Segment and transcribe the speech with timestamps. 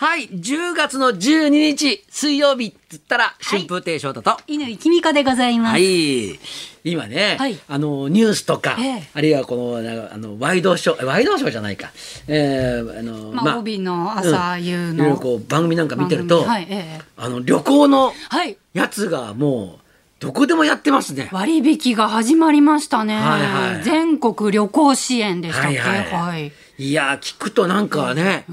[0.00, 4.36] はい、10月の12日水曜日っつったら春風亭昇太と。
[4.46, 5.72] 犬きみかでございます。
[5.72, 6.38] はい。
[6.84, 9.78] 今ね、はいあのニュースとか、ええあるいはこの
[10.12, 11.90] あのワイドショーワイドショーじゃないか、
[12.28, 18.56] えー、あのまあ帯の朝うん夕のいろいろこう番組なんか見てると、はいええあの旅行のはい。
[18.74, 19.87] やつがもう
[20.20, 21.28] どこでもやってますね。
[21.32, 23.14] 割引が始まりましたね。
[23.14, 23.84] はいはい。
[23.84, 25.78] 全国旅行支援でしたっけ？
[25.78, 26.52] はいはいはい。
[26.78, 26.92] い。
[26.92, 28.44] やー聞くとなんかね、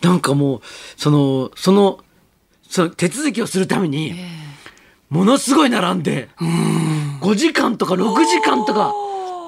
[0.00, 0.60] なんかもう
[0.96, 1.98] そのその
[2.68, 4.14] その手続きをするために、
[5.10, 6.30] ものすごい並んで、
[7.20, 8.94] 5時間とか6時間とか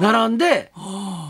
[0.00, 0.72] 並んで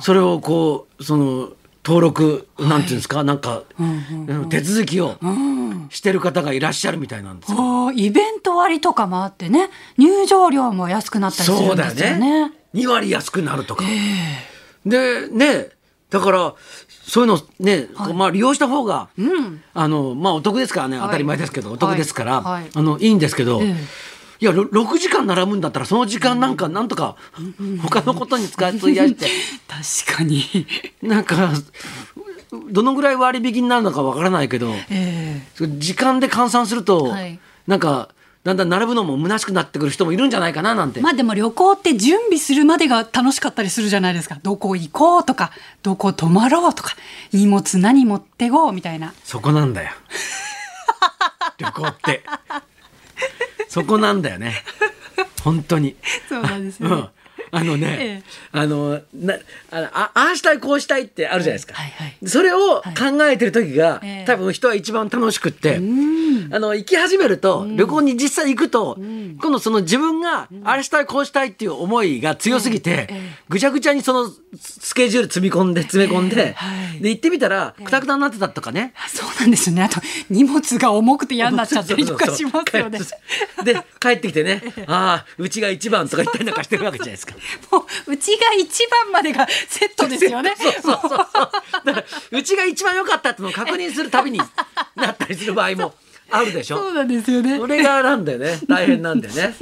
[0.01, 1.51] それをこうその
[1.87, 5.17] 登録なんていうんですか、なんか、うん手続きを
[5.91, 7.59] してる方がいらっしゃるみたいなんですよ。
[7.59, 12.49] おーイベント割とかもあってね、入場料も安くなったりするそうだよんですよね。
[12.49, 12.53] ね。
[12.75, 13.85] 2割安くなるとか。
[14.85, 15.69] でね
[16.11, 16.55] だから
[16.89, 19.09] そういうのね、まあ利用した方が、
[19.75, 21.07] あのまあお得ですからね、はい。
[21.07, 22.63] 当たり前ですけどお得ですから、はい。
[22.63, 22.71] はい。
[22.75, 23.75] あのいいんですけど、ええ
[24.41, 27.17] いやろ6時間並ぶんだったらその時間なんかなんとか
[27.83, 29.27] 他のことに使い費やして
[30.05, 30.67] 確かに。
[31.03, 31.53] なんか
[32.71, 35.43] どのぐらい割引になるのかわからないけどえ
[35.79, 38.11] 時間で換算すると、はいなんか
[38.47, 41.01] だんだん並ぶのも虚しくなってくる人もいるんじゃないかななんて。
[41.01, 44.39] えまあでも旅行って準備するまでが楽しかったりするじゃないですか。
[44.41, 45.51] どこ行こうとか、
[45.83, 46.95] どこ泊まろうとか、
[47.33, 49.15] 荷物何持ってこうみたいな。
[49.25, 49.91] そこなんだよ。
[51.59, 52.23] 旅行って。
[53.77, 54.55] そこなんだよね。
[55.45, 55.97] 本当に。
[56.31, 56.95] そうなんですよね。
[56.95, 57.09] うん。
[57.51, 58.23] あのね、ええ。
[58.53, 59.35] あのな
[59.71, 64.25] あのあああしたいこうしたいってあるじゃないですか、はいはいそれを考えてる時が、ええ。
[64.27, 65.81] 多分人は一番楽しくって、あ
[66.59, 73.09] の行き始めると、旅行に実際行くと、今度その自分があれしたいこうしたいっていう思いが強すぎて、
[73.51, 77.01] ぐちゃぐちゃにそのスケジュール積み込んで詰め込んで、はい。
[77.01, 78.95] で行ってみたらくたくたになってたとかね、
[79.41, 79.83] なんですよね。
[79.83, 82.99] あと荷物が重くて嫌になっちゃったりとかしますよね。
[83.65, 87.35] で帰ってきてね「ああうちが一番」とか言ったりなんかしてるわけじゃないですか。
[87.71, 90.55] もううちが一番までがセットですよね。
[90.61, 91.29] そうそうそうそう
[91.85, 94.41] だからうちが一番良かったっていうのを確認するたびに
[94.97, 95.95] なったりする場合も
[96.31, 96.79] あるでしょ。
[96.79, 97.59] そうなんですよね。
[97.59, 99.55] それがなんだよね大変なんだよね。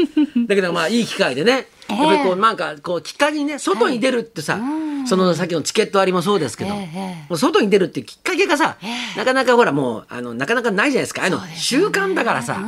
[0.47, 4.59] だけどまあいい機会でねやっぱりこうなんかこうきっかけにね外に出るってさ、
[5.06, 8.77] そのさっきのチケット割りもそうですけど、外に出るっていうきっかけがさ、
[9.16, 11.22] なかなかほらもうあのなかなかないじゃないですか。
[11.22, 12.59] ああいうの習慣だからさ。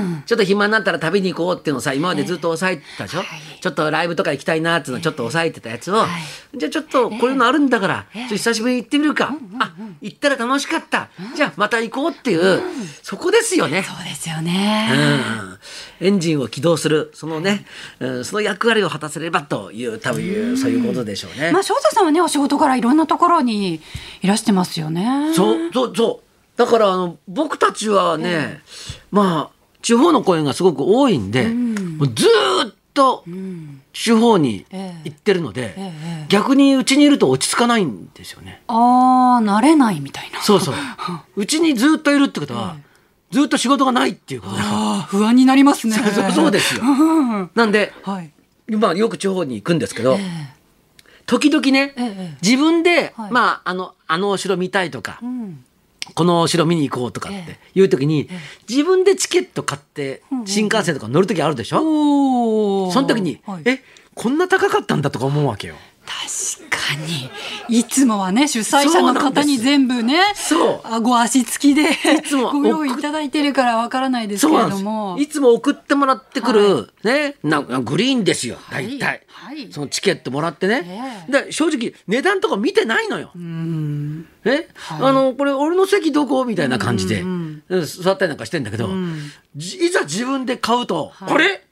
[0.00, 0.22] うん。
[0.26, 3.22] ちょっと暇になったら旅に行こうっていうのをさ今までずっと抑えてたでしょ、
[3.60, 6.04] ちょっとライブとか行きたいなっていうのをちょっと抑えてたやつを、
[6.54, 12.62] じゃあちょっとこういうのあるんだから、ちょっと久しぶりに行ってみるか、あ行ったら楽しかった、じゃあまた行こうっていう、
[13.02, 13.82] そこですよね。
[13.82, 14.88] そうですようね。
[16.00, 17.64] ん、エンジンを起動するそのね、
[18.00, 21.52] うん、その役割を果たせればという多分いうそういうことでしょうね。
[21.52, 23.80] まあ翔太さんはねお仕事からいろんなところに
[24.22, 25.32] いらしてますよね。
[25.34, 26.24] そうそうそう。
[26.56, 28.62] だからあの僕たちはね、
[29.10, 29.53] まあ
[29.84, 33.22] 地方の公演がすごく多いんで、もうずーっと
[33.92, 34.64] 地方に
[35.04, 36.26] 行ってるので、ええ。
[36.30, 38.62] 逆にうちにいると落ち着かないんですよね。
[38.66, 40.40] ああ慣れないみたいな。
[40.40, 40.74] そうそう。
[41.36, 42.76] うちにずっといるってことは、
[43.30, 45.96] ずっと仕事がないっていうことだから不安になりますね。
[45.96, 46.82] そうそうですよ。
[46.82, 47.50] うん。
[47.54, 48.30] なんで、はい。
[48.70, 50.54] まあ、よく地方に行くんですけど、え
[51.26, 52.38] 時々ね、えええ。
[52.42, 53.30] 自分で、はい。
[53.30, 55.62] まあ、あのあのお城見たいとか、うん
[56.14, 58.28] このお城見に行こうとかってえいう時に、
[58.68, 62.92] 自分でチケット買って新幹線とか乗る時あるでしょ、おお。
[62.92, 63.62] その時に、はい。
[63.64, 63.82] え
[64.14, 65.76] こんな高かったんだとか思うわけよ。
[66.06, 67.30] 確かに
[67.68, 71.88] いつもはね主催者の方に全部ねそうあご足つきで
[72.24, 75.16] つもご用意いただいてるからわからないですけれども。
[75.18, 78.56] いつも送ってもらってくる、ねなグリーンですよ。
[78.70, 79.72] 大体、はい。
[79.72, 83.30] そのチケットもらってね、えで正直値段とか見てないのよ。
[83.34, 84.22] うん。
[84.44, 85.02] ね、はい。
[85.02, 86.44] あのこれ俺の席どこ？
[86.44, 87.24] みたいな感じで、
[87.84, 88.88] 座ったりなんかしてんだけど、
[89.56, 91.32] いざ自分で買うと、はい。
[91.34, 91.64] あれ？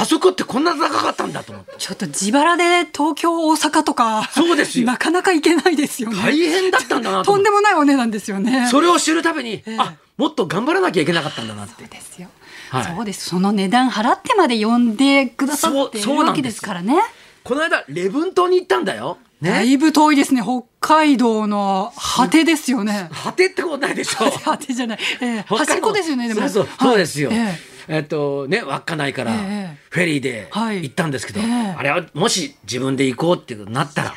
[0.00, 1.72] あそこってこんな高かったんだと思って。
[1.76, 4.86] ちょっと自腹で東京大阪とかそうですよ。
[4.86, 6.16] なかなか行けないですよね。
[6.16, 8.68] 大変だったんだなととんでもないお値段ですよね。
[8.70, 9.76] それを知るたびに、ええ。
[9.78, 11.74] あもっと頑張らなきゃいけなかったんだなって。
[11.78, 12.28] そうですよ、
[12.70, 12.84] はい。
[12.84, 13.30] そうです。
[13.30, 16.94] その値段払ってまで呼んでくださっているわけですからね。
[17.42, 19.18] この間礼文島に行ったんだよ。
[19.40, 20.42] ね、だいぶ遠いですね。
[20.42, 23.08] 北海道の果てですよね。
[23.24, 24.30] 果てってことないでしょ。
[24.30, 25.44] 果てじゃない、ええ。
[25.46, 25.72] 北海道。
[25.72, 26.40] 端っこですよねでも。
[26.40, 27.30] そうそうはいそうですよ。
[27.32, 27.56] え
[27.88, 29.36] えっとね稚内からえ
[29.74, 30.82] えフェリーではい。
[30.82, 31.74] 行ったんですけど、ええ。
[31.76, 34.14] あれはもし自分で行こうってなったら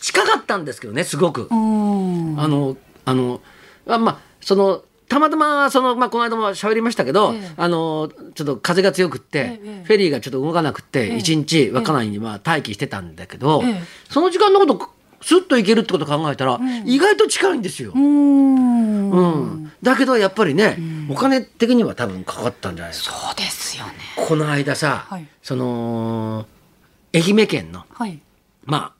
[0.00, 1.48] 近かったんですけどねすごく。
[1.50, 3.40] あのあの
[3.86, 7.50] あまあそのたまたまその、まあ、この間も喋りましたけど、ええ。
[7.56, 9.84] あのちょっと風が強くって、ええ。
[9.84, 11.16] フェリーがちょっと動かなくってええ。
[11.18, 13.82] 一、日稚内にまあ待機してたんだけど、ええ。
[14.08, 14.90] その時間のこと
[15.24, 17.92] スッと行けるってことを考えたら、意外と近いんですよ。
[17.94, 19.10] うーん。
[19.10, 19.22] う
[19.56, 20.76] ん、だけどやっぱりね、
[21.08, 23.14] お金的には多分かかったんじゃないですか。
[23.14, 23.92] そうですよね。
[24.16, 25.26] この間さ、はい。
[25.42, 26.46] その
[27.14, 28.20] 愛媛県のはい。
[28.66, 28.92] まあ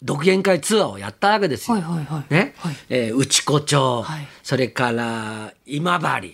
[0.00, 1.76] 独演会ツアーをやったわけですよ。
[1.76, 2.32] はいはいはい。
[2.32, 2.76] ね、はい。
[2.90, 4.28] えー内子町、はい。
[4.44, 6.32] それから今治、はい。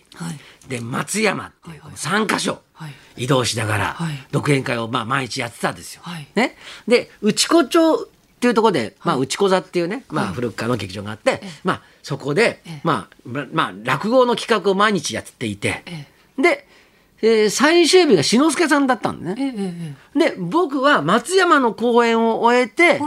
[0.68, 1.92] で松山っていうはいはい。
[1.94, 2.94] 3カ所はい。
[3.16, 4.26] 移動しながらはい。
[4.32, 6.02] 独演会をまあ毎日やってたんですよ。
[6.04, 6.28] はい。
[6.34, 8.10] ね、で内子町
[8.40, 16.06] っていうところで、まあ、内子座っていうね、まあ、はい古くからの劇場があって、まあ、そこでええ、まあままあ、落語の企画を毎日やっていて、え
[16.40, 16.66] で、
[17.20, 19.96] えー最終日が志の輔さんだったんでえね。
[20.16, 22.98] で僕は松山の公演を終えて。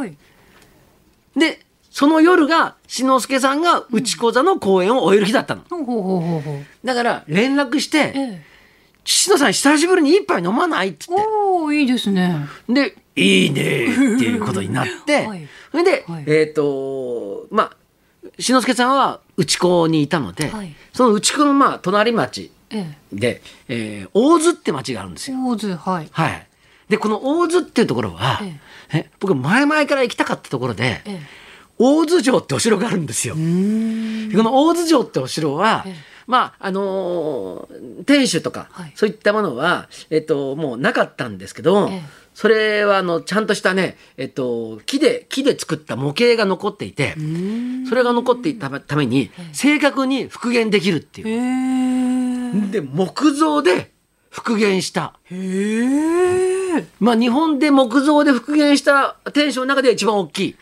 [1.35, 1.59] で
[1.89, 5.63] その夜が志の輔さんが内子座の公演を終える日だったの。
[6.83, 8.45] だから連絡してええ。
[9.03, 11.13] 「志野さん久しぶりに一杯飲まない?」っつって。
[11.15, 12.47] おおいいですね。
[12.69, 15.47] で「いいね」っていうことになって、はい。
[15.71, 16.23] それで、はい。
[16.27, 17.75] えっ、とまあ
[18.39, 20.73] 志の輔さんは内子にいたので、はい。
[20.93, 25.33] その内子のまあ隣町えで、えー大津って町があるんですえ。
[25.33, 25.45] よ。
[25.45, 26.07] 大津はい。
[26.11, 26.47] はい、
[26.89, 28.59] でこの大津っていうところは、え
[28.93, 29.09] え。
[29.19, 31.19] 僕前々から行きたかったところで、え
[31.77, 33.35] 大津城ってお城があるんですよ。
[33.35, 35.95] この大津城ってお城は、ええ。
[36.25, 38.93] まああのー天守とか、はい。
[38.95, 47.15] そういったものは、えっと、もうなかったんですけど、ええそれはあのちゃんとしたね、えっと、木で木で作った模型が残っていて、
[47.87, 51.39] それが残っていたために正確に復元できるっていへう。
[52.55, 52.71] え。
[52.71, 53.91] で木造で
[54.29, 55.13] 復元した。
[55.25, 56.85] へえ。
[56.99, 60.55] まあ日本で木造で復元した天守の中で一番大きい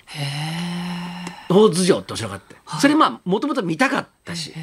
[1.49, 4.53] 大津城ってお城があって、それまあもともと見たかったし、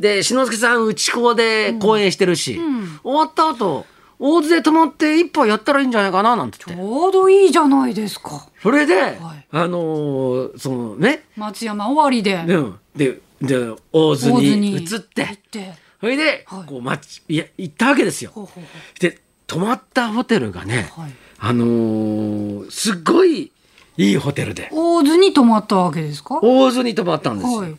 [0.00, 2.60] で志の輔さん内子で公演してるし、
[3.02, 3.86] 終わった後
[4.18, 8.48] 大津で泊まって一杯やったらいいんじゃないかななんてち言ってょうどいいじゃないですか。
[8.62, 9.18] それで、はい
[9.52, 12.34] あのーそのね、松山終わりで。
[12.54, 15.74] うん、でで大津にに移って行って。
[16.00, 18.30] それで、はいこう町いや行ったわけですよ。
[18.34, 18.68] ほうほうほ
[19.00, 23.52] で泊まったホテルがね、はいあのーすっごい
[23.98, 24.74] いいホテルでう。
[24.98, 26.34] 大津に泊まったわけですか？
[26.36, 27.58] は大津に泊まったんですよ。
[27.58, 27.76] はい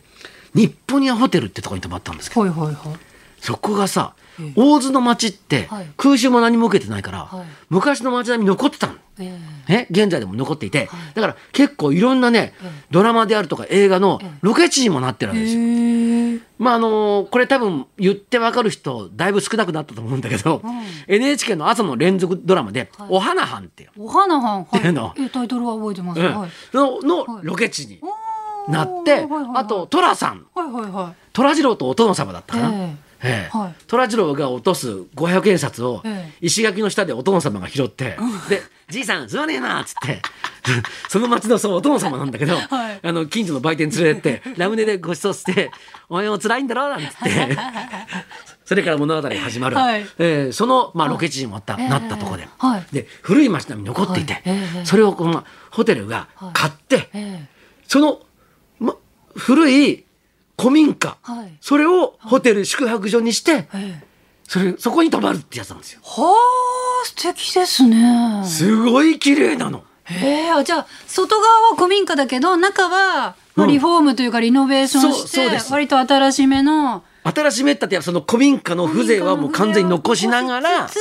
[0.54, 2.76] 日本屋ホテルってとこに泊まったんですけどいはいはい。
[3.40, 5.86] そこがさええ大津の町ってはい。
[5.96, 7.46] 空襲も何も受けてないから、はい。
[7.70, 8.94] 昔の町並み残ってたの。
[9.20, 9.36] え
[9.68, 10.88] ね、現在でも残っていて、はい。
[11.14, 12.70] だから結構いろんなね、ええ。
[12.90, 14.30] ドラマであるとか映画のええ。
[14.42, 15.40] ロケ地にもなってるわえ。
[15.40, 16.40] けですよ。
[16.58, 20.82] まああのこれ多分言ってわかる人だいぶ少なくなったと思うんだけど、うん。
[21.08, 23.08] NHK の朝の連続ドラマで「はい。
[23.10, 24.62] お花藩」っていう、お花はん。
[24.62, 25.14] っていうの。
[25.32, 26.20] タイトルは覚えてます。
[26.72, 27.46] ののはい。
[27.46, 28.00] ロケ地に
[28.68, 30.46] なって、あと寅さん。
[30.54, 31.14] はいはいはい。
[31.32, 32.70] 虎次郎とお殿様だったかな。
[33.22, 33.50] ええ。
[33.54, 33.74] えはい。
[33.86, 36.46] 虎次郎が落とす500円札をええ。
[36.46, 38.16] 石垣の下でお殿様が拾って、
[38.48, 40.22] で「じいさんすまねえな」っつって。
[41.08, 43.00] その町のそうお殿様なんだけど、はい。
[43.02, 45.70] あの近所の売店連れてってラムネでご馳走して
[46.10, 47.56] 「お前も辛いんだろ」なんつって。
[48.64, 50.02] それから物語が始まる、はい。
[50.18, 51.88] ええその、まあ、ロケ地にもなった,、ええ。
[51.88, 52.84] なったところで,、はい。
[52.92, 54.42] で古い町並み残っていて、
[54.84, 57.48] それをこのホテルが買って、ええ。
[57.86, 58.20] その、
[58.78, 58.94] ま、
[59.34, 60.04] 古い
[60.58, 64.08] 古民家、はいそれをホテル宿泊所にして、ええ
[64.48, 66.00] それそこに泊まるってやつなんですよ。
[66.02, 68.42] はあ素敵ですね。
[68.46, 69.84] すごい綺麗なの。
[70.10, 80.98] ええあじゃあ外側は古民家だけど中はリフォームというかリノベーションしてそうです割と新しめの新しめったってその古民家の風情はもう完全に残しながらつ、つ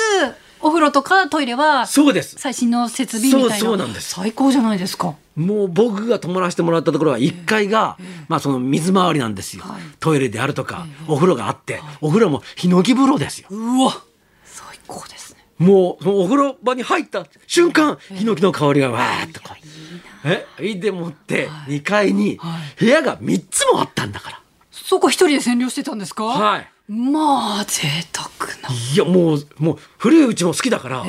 [0.61, 2.35] お風呂とかトイレはそうです。
[2.37, 5.15] 最新の設備みたいなそうそうなんです最高じゃないですか。
[5.35, 7.97] もう僕が泊まらせてもらったところは1階が、
[8.27, 9.63] まあその水回りなんですよ。
[9.63, 13.47] はいトイレであるとか、お風呂があって、お風呂もヒノキ風呂ですよ。
[13.51, 14.01] うわ
[14.45, 15.45] 最高ですね。
[15.59, 20.27] もうそのお風呂場に入った瞬間、ヒノキの香りがわーっとこう。
[20.27, 24.41] え、いいでもって2階にはい部屋が3つもあったんだから。
[24.71, 26.25] そこ一人で占領してたんですか？
[26.25, 26.67] はい。
[26.91, 28.56] まあ贅沢な。
[28.93, 31.05] いやもうもう古いうちも好きだから、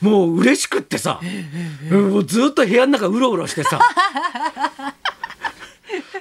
[0.00, 1.20] もう嬉しくってさ、
[1.90, 3.80] もうずっと部屋の中うろうろしてさ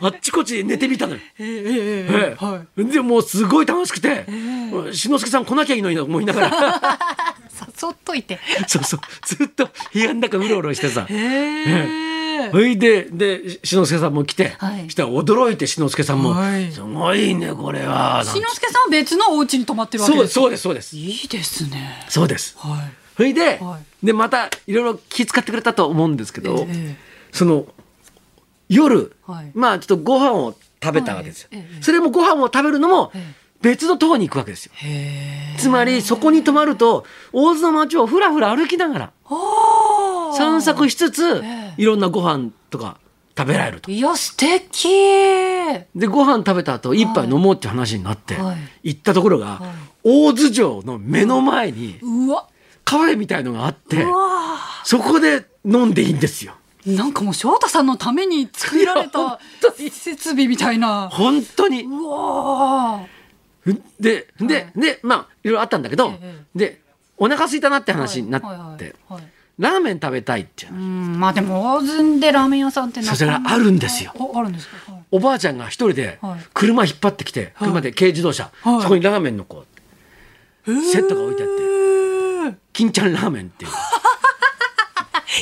[0.02, 1.20] あっちこっち寝てみたのよ。
[1.40, 1.62] ええええ
[2.10, 4.26] ええはでもうすごい楽しくて、
[4.92, 6.48] 志の輔さん来なきゃいいのにと思いながら。
[6.48, 6.52] い。
[7.82, 8.40] 誘っといて。
[8.68, 9.00] そうそう。
[9.26, 11.06] ずっと部屋の中うろうろしてさ。
[11.10, 12.21] へえ。
[12.50, 14.90] それでで志の輔さんも来て、はい。
[14.90, 16.72] したら驚いて志の輔さんも、はい。
[16.72, 18.40] すごいねこれは」なんて。
[18.40, 20.42] しのすけさんは別のお家に泊まってるわけですか？
[20.42, 22.06] そうですそうですいいですね。
[22.10, 22.56] そうです。
[22.58, 22.80] はい。
[23.18, 26.96] それで,、はでまたいろいろ気遣ってくれたと思うんですけど、ええ
[27.32, 27.66] その
[28.70, 29.52] 夜、はい。
[29.54, 31.62] まあちょっとご飯を食べたわけですよ、はい。
[31.62, 33.42] ええそれもご飯を食べるのもええ。
[33.62, 34.72] 別のとこに行くわけですよ。
[34.76, 35.60] へえ。
[35.60, 39.12] つまりそこに泊まると大津の町をふらふら歩きながら。
[40.36, 42.98] 散策しつつええいろんなご飯とか
[43.38, 43.92] 食べられると。
[43.92, 44.88] いや素敵。
[45.96, 48.58] でご飯食べた後一杯飲もうって話になって、はい。
[48.94, 49.62] 行ったところが、
[50.04, 52.48] 大洲城の目の前にうわ。
[52.84, 54.06] カフェみたいのがあって
[54.84, 56.56] そこで飲んでいいんですよ。
[56.86, 59.40] なんかもう翔太さんのために作られた
[59.92, 61.10] 設備みたいな。
[61.10, 61.84] 本当に。
[61.84, 63.06] うわ
[64.00, 66.82] でで、でまあいろいろあったんだけど、えで
[67.18, 69.24] お腹空いたなってー話になって、はいはいはいはい
[69.60, 74.14] ラーメン食べたいってまあでも大津でラーメン屋さんってそれがあるんですよ。
[74.34, 75.04] ああるんですか、はい。
[75.12, 76.40] おばあちゃんが一人ではい。
[76.54, 78.82] 車引っ張ってきて、車で軽自動車、はい。
[78.82, 79.66] そこにラーメンのこ
[80.66, 82.58] うセットが置いてあって。
[82.74, 83.72] 金ちゃんラーメンっていう。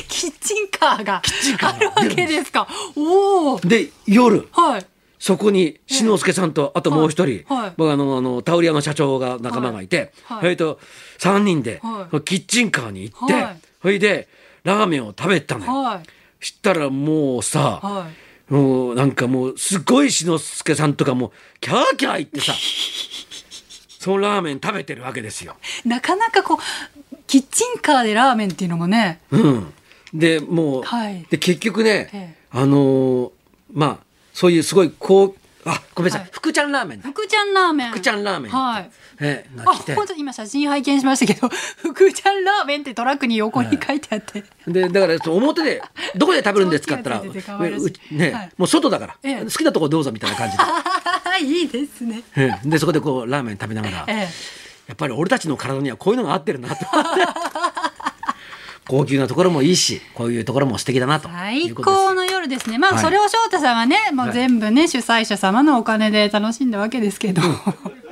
[0.08, 1.22] キッチンカーが
[1.62, 2.68] あるわけですか？
[2.96, 4.48] おおで夜。
[4.52, 4.86] はい。
[5.18, 7.62] そこに志の輔さんとあともう一人、はい。
[7.62, 7.72] はい。
[7.76, 10.36] 僕あのあのタオリ屋の社長が仲間がいて、はい。
[10.36, 10.42] はい。
[10.42, 10.80] それと
[11.18, 12.20] 3人で、はい。
[12.22, 14.28] キッチンカーに行って、はいそれで
[14.64, 15.72] ラーメンを食べたのよ。
[15.82, 16.44] はい。
[16.44, 18.08] したらもうさ、は
[18.50, 18.52] い。
[18.52, 22.52] もうなんかもうすごい志の輔さんとかもキャーキャー言ってさ
[24.00, 25.56] そのラーメン食べてるわけですよ。
[25.84, 29.20] なかなかこうキッチンカーでラーメンっていうのもね。
[29.30, 29.72] うん、
[30.12, 31.26] でもう、はい。
[31.30, 32.34] で結局ね、ええ。
[32.50, 33.30] あのー
[33.72, 35.34] まあそういうすごいこう
[35.64, 36.30] あごめんなさい、はい。
[36.32, 37.08] 福ちゃんラーメンだ。
[37.10, 37.90] 福ちゃんラーメン。
[37.90, 38.90] 福ちゃんラーメン、はい。
[39.20, 41.48] ええあ本当今写真拝見しましたけど
[41.82, 45.82] 福ちゃんラーメンってトラックに横に書いてあって、でだから表で
[46.16, 47.20] どこで食べるんですかったら
[48.10, 48.50] ね、はい。
[48.56, 49.44] もう外だから、ええ。
[49.44, 50.64] 好きなとこどうぞみたいな感じで。
[51.40, 52.22] いいですね。
[52.36, 52.68] ええ。
[52.68, 54.18] でそこでこうラーメン食べながら、ええ。
[54.88, 56.86] やっぱり俺たちの体にはこういうのが合ってるなと。
[58.88, 61.28] 高級なところもいいしこういうところも素敵だなと。
[61.28, 62.78] い最高の夜ですね。
[62.78, 63.02] まあ、はい。
[63.02, 67.42] それを翔太さんはねもう全部ね、主催者様のお金で楽しんだわけですけど、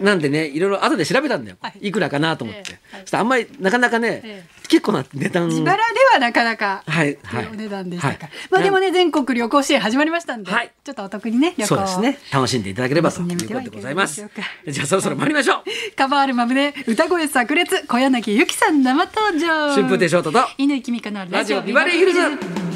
[0.00, 1.88] なんでねいろいろ後で調べたんだよ、はい。
[1.88, 2.62] い、くらかなと思って、
[2.94, 3.16] ええ。
[3.16, 5.48] あんまりなかなかね、え結構な値段。
[5.48, 5.82] 自腹で
[6.12, 7.18] はなかなかはい。
[7.24, 7.46] はい。
[7.46, 8.30] お値段でしたか、はい。
[8.50, 10.72] まあでもね全国旅行支援始まりましたんで、はい。
[10.84, 11.66] ちょっとお得にね旅行。
[11.66, 12.18] そうですね。
[12.32, 14.26] 楽しんでいただければということでございます。
[14.66, 15.64] じゃあそろそろ参りましょう。
[15.96, 19.72] カバーアルバムで歌声炸裂小柳ゆきさん生登場。
[19.72, 22.67] 春風亭昇太と乾きみかのラジオビバリーヒルズ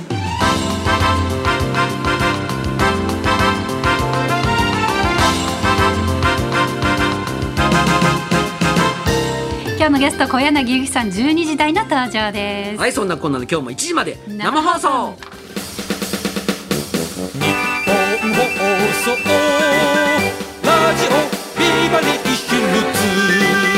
[9.83, 14.89] 今日のゲスト小柳ゆきさん12時台の登場です、はいそんなこんなで今日も1時まで生放送。
[14.89, 15.03] 日本
[18.33, 18.63] 放
[19.03, 19.11] 送。
[20.63, 21.09] ラジオ
[21.59, 22.63] ビバリーヒル
[22.95, 23.72] ズ